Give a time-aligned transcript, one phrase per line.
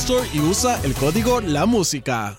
[0.00, 2.38] Store y usa el código La Música.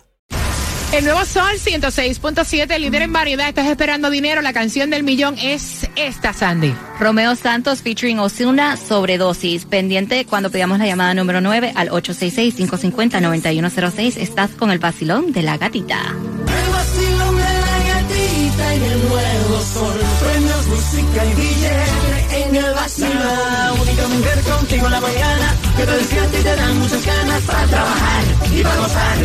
[0.94, 3.48] El nuevo Sol 106.7, líder en variedad.
[3.48, 4.42] Estás esperando dinero.
[4.42, 6.74] La canción del millón es esta, Sandy.
[7.00, 9.66] Romeo Santos featuring Osuna sobredosis.
[9.66, 14.18] Pendiente cuando pidamos la llamada número 9 al 866-550-9106.
[14.18, 16.00] Estás con el vacilón de la gatita.
[16.00, 20.02] El vacilón de la gatita y el nuevo sol.
[20.20, 23.20] Premios, música y billete en el vacilón.
[23.20, 27.42] La única mujer contigo en la mañana que te despierta y te dan muchas ganas
[27.42, 29.18] para trabajar y para gozar.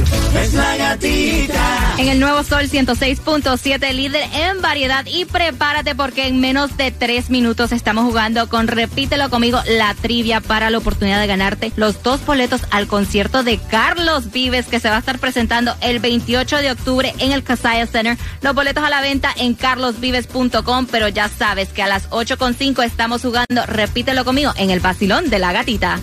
[0.43, 1.95] Es la gatita.
[1.99, 5.05] En el nuevo Sol 106.7, líder en variedad.
[5.07, 10.41] Y prepárate porque en menos de tres minutos estamos jugando con Repítelo conmigo la trivia
[10.41, 14.89] para la oportunidad de ganarte los dos boletos al concierto de Carlos Vives que se
[14.89, 18.17] va a estar presentando el 28 de octubre en el Casaya Center.
[18.41, 23.23] Los boletos a la venta en carlosvives.com, pero ya sabes que a las 8.5 estamos
[23.23, 26.01] jugando Repítelo conmigo en el Basilón de la Gatita.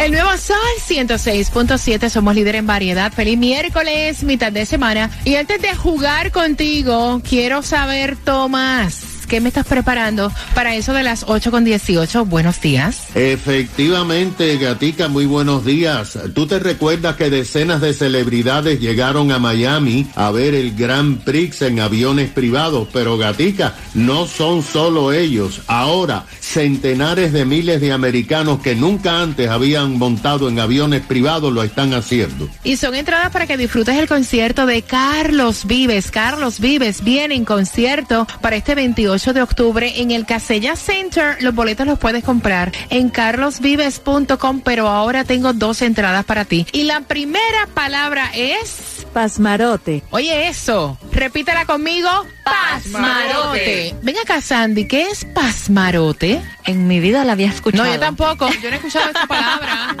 [0.00, 0.56] El nuevo Sol
[0.88, 3.12] 106.7, somos líder en variedad.
[3.12, 5.10] Feliz miércoles, mitad de semana.
[5.26, 11.04] Y antes de jugar contigo, quiero saber, Tomás, ¿qué me estás preparando para eso de
[11.04, 12.24] las 8 con 18?
[12.24, 13.04] Buenos días.
[13.14, 16.18] Efectivamente, Gatica, muy buenos días.
[16.34, 21.62] Tú te recuerdas que decenas de celebridades llegaron a Miami a ver el Grand Prix
[21.62, 25.60] en aviones privados, pero Gatica, no son solo ellos.
[25.68, 31.62] Ahora, centenares de miles de americanos que nunca antes habían montado en aviones privados lo
[31.62, 32.48] están haciendo.
[32.64, 36.10] Y son entradas para que disfrutes el concierto de Carlos Vives.
[36.10, 41.36] Carlos Vives viene en concierto para este 28 de octubre en el Casella Center.
[41.42, 46.66] Los boletos los puedes comprar en carlosvives.com, pero ahora tengo dos entradas para ti.
[46.72, 49.06] Y la primera palabra es...
[49.12, 50.02] Pasmarote.
[50.10, 50.98] Oye, eso.
[51.20, 52.08] Repítela conmigo.
[52.44, 53.94] Pasmarote.
[54.00, 54.86] Ven acá, Sandy.
[54.88, 56.40] ¿Qué es pasmarote?
[56.64, 57.84] En mi vida la había escuchado.
[57.84, 58.48] No, yo tampoco.
[58.62, 59.94] Yo no he escuchado esta palabra.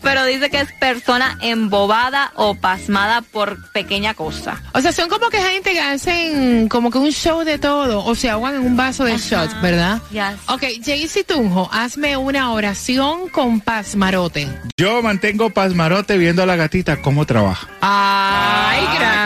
[0.00, 4.62] Pero dice que es persona embobada o pasmada por pequeña cosa.
[4.72, 8.14] O sea, son como que gente que hacen como que un show de todo o
[8.14, 10.00] se ahogan en un vaso de shot, ¿verdad?
[10.12, 10.38] Yes.
[10.46, 14.48] Ok, Jaycee Tunjo, hazme una oración con pasmarote.
[14.76, 17.66] Yo mantengo pasmarote viendo a la gatita cómo trabaja.
[17.80, 19.21] Ay, gracias.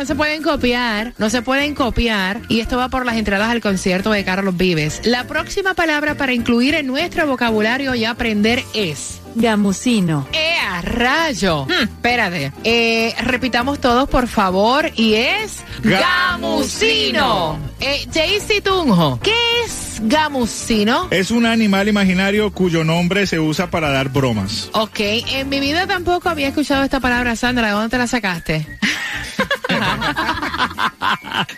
[0.00, 2.40] No se pueden copiar, no se pueden copiar.
[2.48, 5.02] Y esto va por las entradas al concierto de Carlos Vives.
[5.04, 9.20] La próxima palabra para incluir en nuestro vocabulario y aprender es...
[9.34, 10.26] Gamusino.
[10.32, 11.66] ¡Eh, a rayo!
[11.66, 12.50] Hmm, espérate.
[12.64, 14.90] Eh, repitamos todos, por favor.
[14.96, 15.62] Y es...
[15.82, 17.58] Gamusino.
[17.78, 19.34] Eh, Jaycee Tunjo, ¿qué
[19.66, 21.08] es gamusino?
[21.10, 24.70] Es un animal imaginario cuyo nombre se usa para dar bromas.
[24.72, 27.66] Ok, en mi vida tampoco había escuchado esta palabra, Sandra.
[27.66, 28.66] ¿De dónde te la sacaste?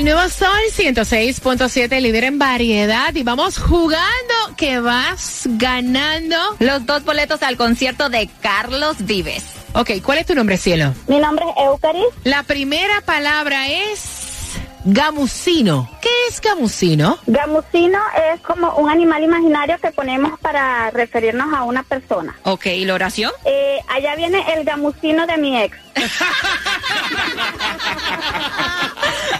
[0.00, 3.14] El nuevo Sol 106.7, líder en variedad.
[3.14, 6.38] Y vamos jugando que vas ganando.
[6.58, 9.44] Los dos boletos al concierto de Carlos Vives.
[9.74, 10.94] Ok, ¿cuál es tu nombre, cielo?
[11.06, 12.02] Mi nombre es Eucaris.
[12.24, 14.19] La primera palabra es
[14.84, 15.88] gamusino.
[16.00, 17.18] ¿Qué es gamusino?
[17.26, 17.98] Gamusino
[18.32, 22.34] es como un animal imaginario que ponemos para referirnos a una persona.
[22.44, 23.32] Ok, ¿y la oración?
[23.44, 25.76] Eh, allá viene el gamusino de mi ex.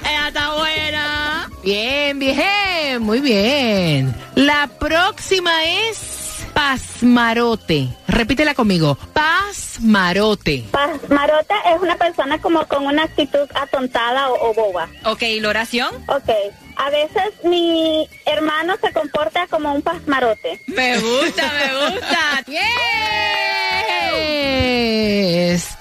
[0.04, 1.48] Ella está buena.
[1.62, 4.14] Bien, bien, muy bien.
[4.34, 6.19] La próxima es
[6.52, 7.88] pasmarote.
[8.08, 8.96] Repítela conmigo.
[9.12, 10.64] Pasmarote.
[10.70, 14.88] Pasmarote es una persona como con una actitud atontada o, o boba.
[15.04, 15.88] Ok, ¿y la oración?
[16.08, 16.30] Ok.
[16.76, 20.62] A veces mi hermano se comporta como un pasmarote.
[20.66, 22.18] Me gusta, me gusta.
[22.50, 22.60] Yes.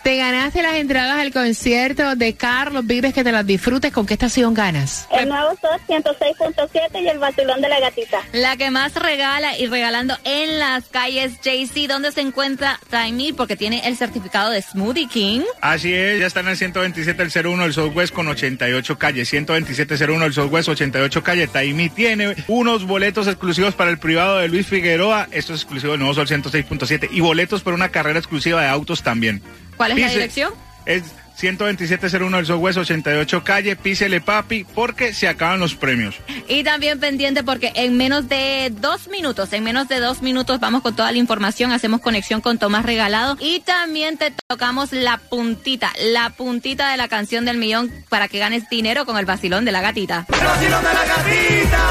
[0.10, 3.94] Te ganaste las entradas al concierto de Carlos Vives, que te las disfrutes.
[3.94, 5.08] ¿Con qué estación ganas?
[5.12, 8.18] El nuevo Sol 106.7 y el vacilón de la gatita.
[8.34, 13.56] La que más regala y regalando en las calles JC, donde se encuentra Taimir, porque
[13.56, 15.42] tiene el certificado de Smoothie King.
[15.62, 19.30] Así es, ya están en el 127 el 01 del Southwest con 88 calles.
[19.30, 21.52] 12701 del Southwest, 88 calles.
[21.52, 25.28] Taimi tiene unos boletos exclusivos para el privado de Luis Figueroa.
[25.30, 27.10] Esto es exclusivo del Nuevo Sol 106.7.
[27.12, 29.44] Y boletos para una carrera exclusiva de autos también.
[29.80, 30.54] ¿Cuál es la dirección?
[30.86, 31.04] Es
[31.40, 33.78] 12701 del Southwest, 88 calle.
[33.78, 36.16] Písele papi, porque se acaban los premios.
[36.50, 40.82] Y también pendiente porque en menos de dos minutos, en menos de dos minutos vamos
[40.82, 45.94] con toda la información, hacemos conexión con Tomás Regalado y también te tocamos la puntita,
[46.12, 49.72] la puntita de la canción del millón para que ganes dinero con el vacilón de
[49.72, 50.26] la gatita.
[50.28, 51.86] El vacilón de la gatita.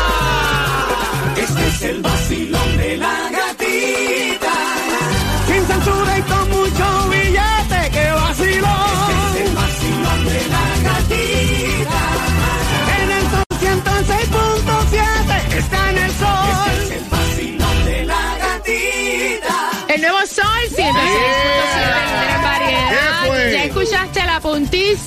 [1.38, 3.38] Este es el vacilón de la gatita.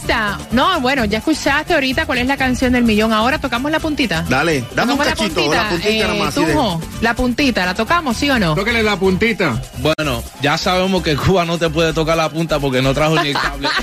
[0.07, 0.37] La.
[0.51, 3.13] No, bueno, ya escuchaste ahorita cuál es la canción del millón.
[3.13, 4.23] Ahora tocamos la puntita.
[4.29, 6.35] Dale, dame un Tocamos cachito, la puntita eh, nomás.
[6.35, 8.55] de- Tunjo, la puntita, ¿la tocamos, sí o no?
[8.55, 9.61] Tóquele la puntita.
[9.77, 13.29] Bueno, ya sabemos que Cuba no te puede tocar la punta porque no trajo ni
[13.29, 13.69] el cable.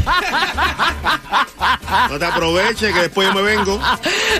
[2.11, 3.81] No te aproveches que después yo me vengo.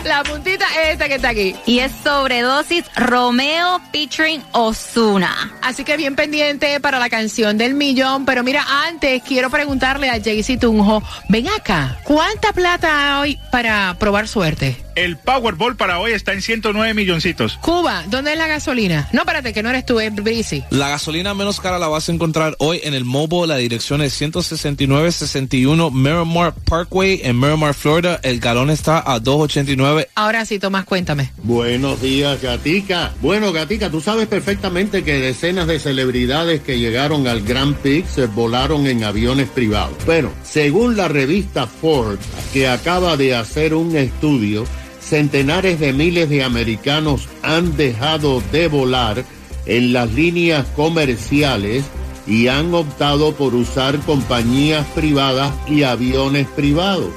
[0.04, 1.54] La puntita es esta que está aquí.
[1.66, 5.52] Y es sobredosis Romeo featuring Osuna.
[5.62, 8.25] Así que bien pendiente para la canción del millón.
[8.25, 14.28] Pero mira, antes quiero preguntarle a Jaycee Tunjo, ven acá, ¿cuánta plata hay para probar
[14.28, 14.76] suerte?
[14.98, 17.56] El Powerball para hoy está en 109 milloncitos.
[17.58, 19.08] Cuba, ¿dónde es la gasolina?
[19.12, 20.64] No, espérate, que no eres tú, es Breezy.
[20.70, 23.46] La gasolina menos cara la vas a encontrar hoy en el Mobo.
[23.46, 28.20] La dirección es 16961 Miramar Parkway en Miramar, Florida.
[28.22, 30.08] El galón está a 289.
[30.14, 31.30] Ahora sí, Tomás, cuéntame.
[31.42, 33.12] Buenos días, Gatica.
[33.20, 38.26] Bueno, Gatica, tú sabes perfectamente que decenas de celebridades que llegaron al Grand Prix se
[38.26, 39.96] volaron en aviones privados.
[40.06, 42.18] Pero, según la revista Forbes,
[42.52, 44.64] que acaba de hacer un estudio,
[45.00, 49.24] centenares de miles de americanos han dejado de volar
[49.66, 51.84] en las líneas comerciales
[52.28, 57.11] y han optado por usar compañías privadas y aviones privados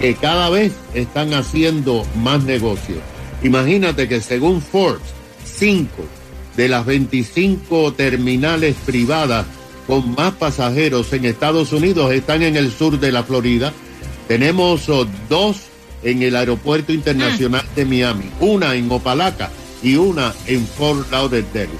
[0.00, 2.98] que cada vez están haciendo más negocios.
[3.42, 5.02] Imagínate que según Forbes,
[5.44, 5.88] 5
[6.56, 9.46] de las 25 terminales privadas
[9.86, 13.72] con más pasajeros en Estados Unidos están en el sur de la Florida.
[14.26, 15.58] Tenemos oh, dos
[16.02, 19.50] en el aeropuerto internacional de Miami, una en Opalaca
[19.82, 21.70] y una en Fort Lauderdale.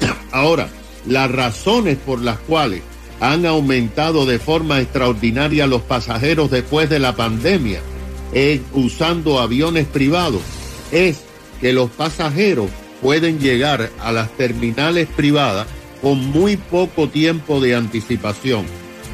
[0.32, 0.68] Ahora,
[1.06, 2.82] las razones por las cuales
[3.20, 7.80] han aumentado de forma extraordinaria los pasajeros después de la pandemia,
[8.32, 10.42] eh, usando aviones privados,
[10.90, 11.20] es
[11.60, 12.70] que los pasajeros
[13.02, 15.66] pueden llegar a las terminales privadas
[16.00, 18.64] con muy poco tiempo de anticipación.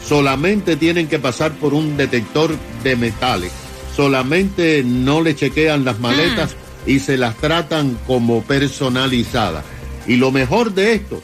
[0.07, 3.51] Solamente tienen que pasar por un detector de metales.
[3.95, 6.55] Solamente no le chequean las maletas
[6.87, 9.65] y se las tratan como personalizadas.
[10.07, 11.23] Y lo mejor de esto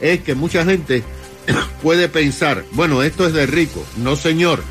[0.00, 1.02] es que mucha gente
[1.82, 3.84] puede pensar, bueno, esto es de rico.
[3.96, 4.62] No, señor.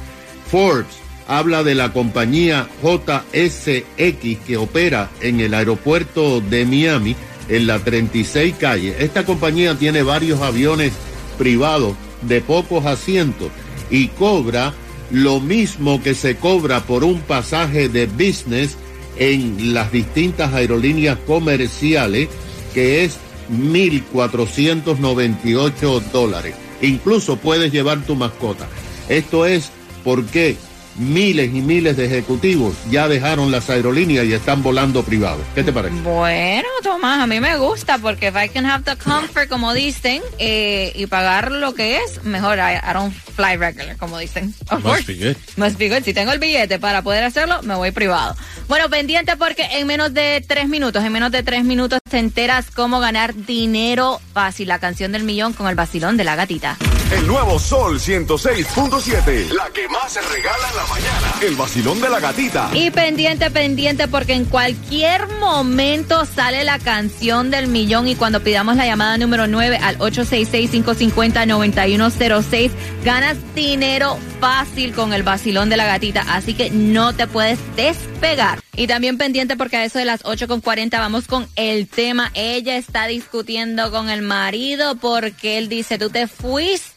[0.51, 0.87] Forbes
[1.27, 7.15] habla de la compañía JSX que opera en el aeropuerto de Miami,
[7.49, 8.95] en la 36 calle.
[8.99, 10.93] Esta compañía tiene varios aviones
[11.37, 13.49] privados de pocos asientos
[13.89, 14.73] y cobra
[15.11, 18.75] lo mismo que se cobra por un pasaje de business
[19.17, 22.29] en las distintas aerolíneas comerciales,
[22.73, 23.17] que es
[23.51, 26.55] 1.498 dólares.
[26.81, 28.67] Incluso puedes llevar tu mascota.
[29.09, 29.69] Esto es
[30.03, 30.57] porque
[30.97, 35.41] miles y miles de ejecutivos ya dejaron las aerolíneas y están volando privados.
[35.55, 35.95] ¿Qué te parece?
[36.01, 40.21] Bueno, Tomás, a mí me gusta porque if I can have the comfort, como dicen,
[40.39, 44.53] eh, y pagar lo que es, mejor I, I don't fly regular, como dicen.
[44.69, 45.03] Of course.
[45.03, 45.37] Must be good.
[45.57, 46.03] Must be good.
[46.03, 48.35] Si tengo el billete para poder hacerlo, me voy privado.
[48.67, 52.71] Bueno, pendiente porque en menos de tres minutos, en menos de tres minutos te enteras
[52.71, 54.67] cómo ganar dinero fácil.
[54.67, 56.77] La canción del millón con el vacilón de la gatita.
[57.09, 59.53] El nuevo Sol 106.7.
[59.53, 61.35] La que más se regala en la mañana.
[61.41, 62.69] El vacilón de la gatita.
[62.73, 68.75] Y pendiente, pendiente, porque en cualquier momento sale la canción del millón y cuando pidamos
[68.75, 72.71] la llamada número 9 al 866-550-9106,
[73.05, 78.59] ganas dinero fácil con el vacilón de la gatita, así que no te puedes despegar.
[78.75, 82.31] Y también pendiente porque a eso de las 8.40 vamos con el tema.
[82.35, 86.96] Ella está discutiendo con el marido porque él dice, tú te fuiste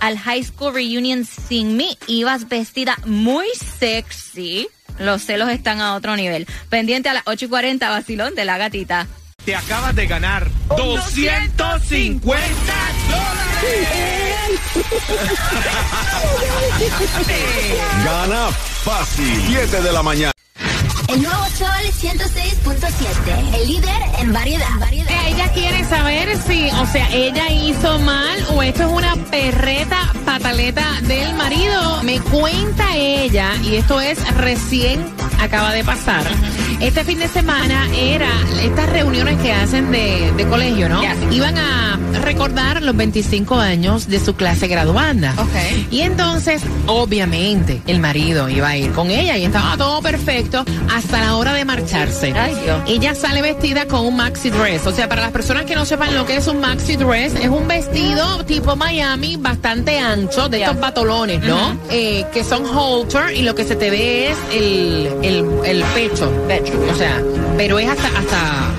[0.00, 3.46] al high school reunion sin mí, ibas vestida muy
[3.78, 4.68] sexy.
[4.98, 6.46] Los celos están a otro nivel.
[6.68, 9.06] Pendiente a las 8.40, vacilón de la gatita.
[9.44, 12.40] Te acabas de ganar 250
[18.04, 18.50] Gana
[18.84, 19.42] fácil.
[19.48, 20.32] 7 de la mañana.
[21.10, 21.68] El nuevo Sol
[22.00, 23.54] 106.7.
[23.60, 24.78] El líder en variedad.
[24.78, 25.10] variedad.
[25.26, 31.00] Ella quiere saber si, o sea, ella hizo mal o esto es una perreta pataleta
[31.02, 32.02] del marido.
[32.04, 35.04] Me cuenta ella, y esto es recién
[35.40, 36.22] acaba de pasar.
[36.80, 38.30] Este fin de semana era
[38.62, 41.02] estas reuniones que hacen de, de colegio, ¿no?
[41.30, 45.34] Iban a recordar los 25 años de su clase graduanda.
[45.90, 51.20] Y entonces, obviamente, el marido iba a ir con ella y estaba todo perfecto hasta
[51.20, 52.32] la hora de marcharse.
[52.86, 54.86] Ella sale vestida con un maxi dress.
[54.86, 57.48] O sea, para las personas que no sepan lo que es un maxi dress, es
[57.48, 61.76] un vestido tipo Miami bastante ancho, de estos batolones, ¿no?
[61.90, 66.30] Eh, que son halter y lo que se te ve es el, el, el pecho.
[66.90, 67.22] O sea,
[67.56, 68.70] pero es hasta, hasta,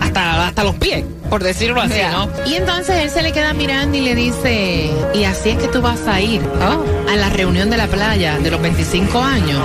[0.00, 2.28] hasta, hasta los pies por decirlo así, ¿no?
[2.46, 5.82] Y entonces él se le queda mirando y le dice, y así es que tú
[5.82, 9.60] vas a ir a la reunión de la playa de los 25 años.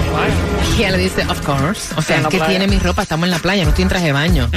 [0.77, 1.93] Y ella le dice, of course.
[1.95, 2.48] O sea, es que playa.
[2.48, 4.50] tiene mi ropa, estamos en la playa, no estoy en traje de baño.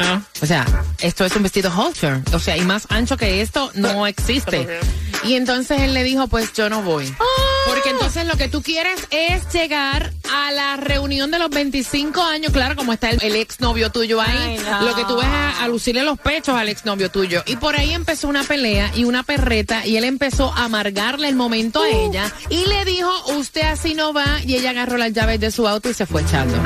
[0.42, 0.66] O sea,
[1.00, 2.20] esto es un vestido halter.
[2.32, 4.66] O sea, y más ancho que esto no existe.
[5.24, 7.14] Y entonces él le dijo, pues yo no voy.
[7.66, 12.52] Porque entonces lo que tú quieres es llegar a la reunión de los 25 años,
[12.52, 14.36] claro, como está el, el exnovio tuyo ahí.
[14.36, 14.82] Ay, no.
[14.82, 17.42] Lo que tú ves a, a lucirle los pechos al exnovio tuyo.
[17.46, 21.36] Y por ahí empezó una pelea y una perreta y él empezó a amargarle el
[21.36, 25.40] momento a ella y le dijo, usted así no va y ella agarró las llaves
[25.40, 26.56] de su auto y se fue echando.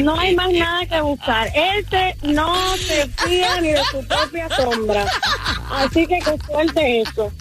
[0.04, 1.50] No hay más nada que buscar.
[1.56, 5.06] Este no se fía ni de su propia sombra.
[5.72, 7.32] Así que que suelte eso.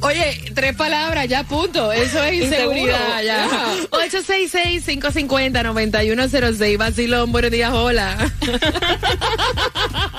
[0.00, 1.92] Oye, tres palabras, ya punto.
[1.92, 3.46] Eso es inseguridad, ya.
[3.90, 6.76] 866-550-9106.
[6.78, 8.16] Vacilón, buenos días, hola.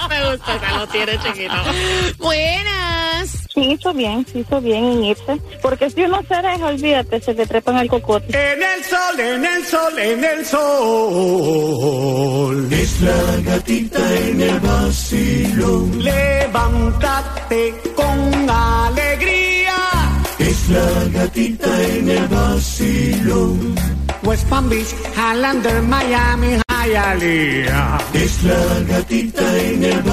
[0.09, 1.53] Me gusta que lo tiene chiquito.
[2.19, 3.42] Buenas.
[3.53, 5.39] Sí hizo bien, sí hizo bien en irse.
[5.61, 8.25] Porque si uno se deja, olvídate, se te trepan al cocote.
[8.29, 10.63] En el sol, en el sol, en el sol.
[12.71, 16.03] Es la gatita en el vacilón.
[16.03, 19.75] Levántate con alegría.
[20.39, 23.75] Es la gatita en el vacilón.
[24.23, 27.97] West Palm Beach, Highlander, Miami, Hialeah.
[28.13, 30.03] Es la gatita en el.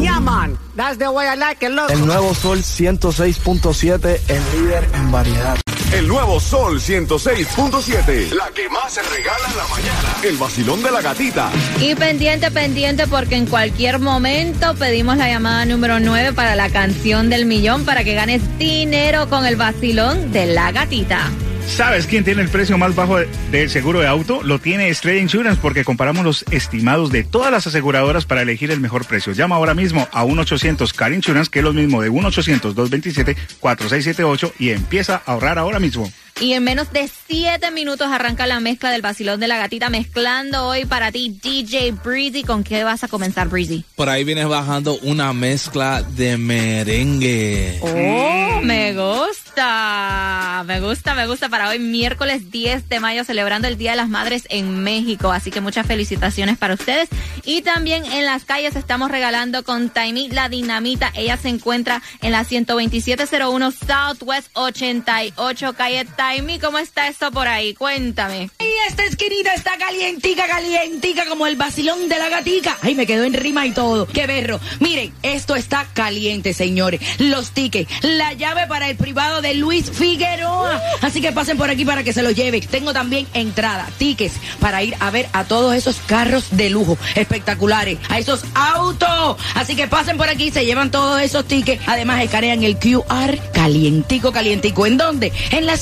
[0.00, 0.58] Yeah, man.
[0.74, 1.92] That's the way I like it, loco.
[1.92, 5.58] El nuevo Sol 106.7, el líder en variedad.
[5.92, 8.30] El nuevo Sol 106.7.
[8.30, 10.16] La que más se regala en la mañana.
[10.22, 11.50] El vacilón de la gatita.
[11.80, 17.28] Y pendiente, pendiente, porque en cualquier momento pedimos la llamada número 9 para la canción
[17.28, 21.28] del millón para que ganes dinero con el vacilón de la gatita.
[21.76, 24.42] ¿Sabes quién tiene el precio más bajo de- del seguro de auto?
[24.42, 28.80] Lo tiene Estrella Insurance porque comparamos los estimados de todas las aseguradoras para elegir el
[28.80, 29.32] mejor precio.
[29.32, 35.22] Llama ahora mismo a 1-800 Car Insurance, que es lo mismo de 1-800-227-4678 y empieza
[35.24, 36.12] a ahorrar ahora mismo.
[36.40, 40.66] Y en menos de 7 minutos arranca la mezcla del vacilón de la gatita, mezclando
[40.66, 42.44] hoy para ti DJ Breezy.
[42.44, 43.84] ¿Con qué vas a comenzar, Breezy?
[43.94, 47.78] Por ahí vienes bajando una mezcla de merengue.
[47.82, 53.76] Oh, me gusta, me gusta, me gusta para hoy miércoles 10 de mayo celebrando el
[53.76, 57.08] Día de las Madres en México, así que muchas felicitaciones para ustedes
[57.44, 62.32] y también en las calles estamos regalando con Taimi la dinamita, ella se encuentra en
[62.32, 66.29] la 12701 Southwest 88 calle Taimi,
[66.60, 67.74] ¿cómo está esto por ahí?
[67.74, 68.50] Cuéntame.
[68.60, 72.78] Y esta esquinita está calientica, calientica como el vacilón de la gatica.
[72.82, 74.06] Ay, me quedó en rima y todo.
[74.06, 74.60] Qué berro.
[74.78, 77.00] Miren, esto está caliente, señores.
[77.18, 80.80] Los tickets, la llave para el privado de Luis Figueroa.
[81.00, 82.64] Así que pasen por aquí para que se los lleven.
[82.64, 87.98] Tengo también entrada, tickets para ir a ver a todos esos carros de lujo espectaculares,
[88.08, 89.36] a esos autos.
[89.54, 91.82] Así que pasen por aquí, se llevan todos esos tickets.
[91.86, 94.86] Además, escanean el QR calientico, calientico.
[94.86, 95.32] ¿En dónde?
[95.50, 95.76] En la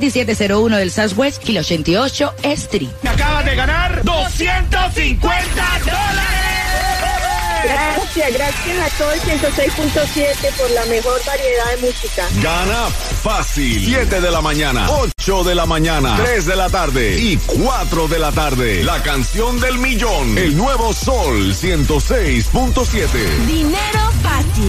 [0.00, 2.90] 12701 del Southwest y la 88 Street.
[3.04, 5.64] Acabas de ganar 250
[7.64, 12.28] Gracias, gracias a todo el 106.7 por la mejor variedad de música.
[12.42, 12.88] Gana
[13.22, 13.84] fácil.
[13.86, 18.18] 7 de la mañana, 8 de la mañana, 3 de la tarde y 4 de
[18.18, 18.84] la tarde.
[18.84, 20.36] La canción del millón.
[20.36, 23.46] El nuevo Sol 106.7.
[23.46, 24.62] Dinero fácil.